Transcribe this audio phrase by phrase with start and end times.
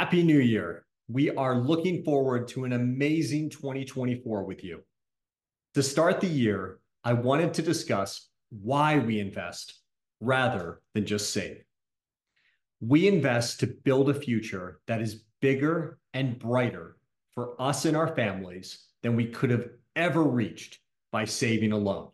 [0.00, 0.86] Happy New Year.
[1.08, 4.80] We are looking forward to an amazing 2024 with you.
[5.74, 9.74] To start the year, I wanted to discuss why we invest
[10.18, 11.62] rather than just save.
[12.80, 16.96] We invest to build a future that is bigger and brighter
[17.34, 20.78] for us and our families than we could have ever reached
[21.12, 22.08] by saving alone.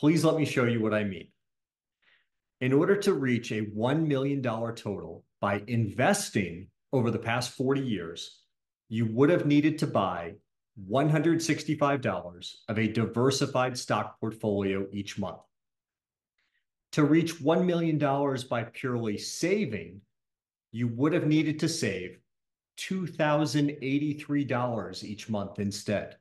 [0.00, 1.28] Please let me show you what I mean.
[2.62, 8.42] In order to reach a $1 million total by investing over the past 40 years,
[8.88, 10.34] you would have needed to buy
[10.88, 15.40] $165 of a diversified stock portfolio each month.
[16.92, 17.98] To reach $1 million
[18.48, 20.00] by purely saving,
[20.70, 22.20] you would have needed to save
[22.78, 26.16] $2,083 each month instead.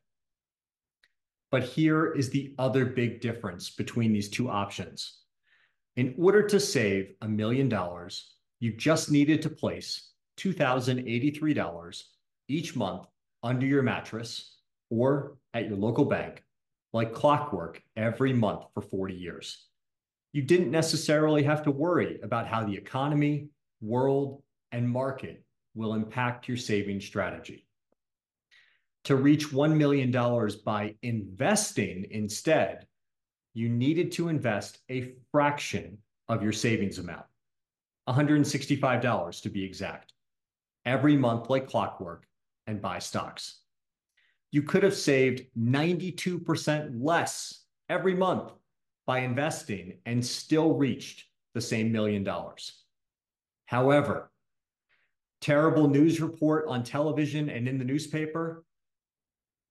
[1.52, 5.20] But here is the other big difference between these two options.
[5.98, 12.03] In order to save a million dollars, you just needed to place $2,083
[12.47, 13.08] each month
[13.44, 14.56] under your mattress
[14.89, 16.44] or at your local bank,
[16.94, 19.66] like clockwork every month for 40 years.
[20.31, 23.50] You didn't necessarily have to worry about how the economy,
[23.81, 25.44] world, and market
[25.75, 27.67] will impact your saving strategy.
[29.06, 30.12] To reach $1 million
[30.64, 32.86] by investing instead,
[33.53, 35.97] you needed to invest a fraction
[36.30, 37.25] of your savings amount,
[38.07, 40.13] $165 to be exact,
[40.85, 42.25] every month like clockwork
[42.67, 43.59] and buy stocks.
[44.52, 48.52] You could have saved 92% less every month
[49.05, 52.83] by investing and still reached the same million dollars.
[53.66, 54.31] However,
[55.41, 58.63] terrible news report on television and in the newspaper,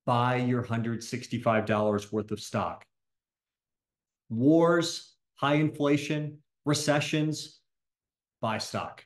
[0.04, 2.84] buy your $165 worth of stock
[4.30, 7.60] wars, high inflation, recessions,
[8.40, 9.04] buy stock.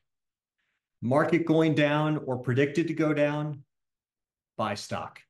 [1.02, 3.62] Market going down or predicted to go down,
[4.56, 5.20] buy stock.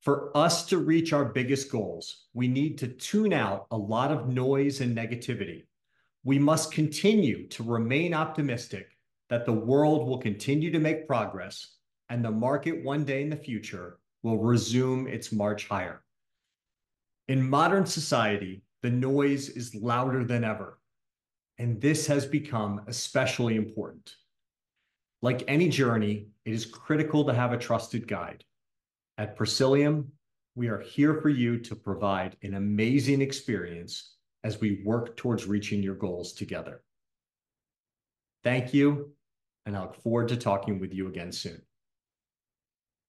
[0.00, 4.28] For us to reach our biggest goals, we need to tune out a lot of
[4.28, 5.64] noise and negativity.
[6.24, 8.86] We must continue to remain optimistic
[9.28, 11.76] that the world will continue to make progress
[12.08, 16.02] and the market one day in the future will resume its march higher.
[17.28, 20.78] In modern society, the noise is louder than ever,
[21.58, 24.14] and this has become especially important.
[25.22, 28.44] Like any journey, it is critical to have a trusted guide.
[29.18, 30.06] At Presilium,
[30.54, 35.82] we are here for you to provide an amazing experience as we work towards reaching
[35.82, 36.82] your goals together.
[38.42, 39.12] Thank you,
[39.66, 41.60] and I look forward to talking with you again soon.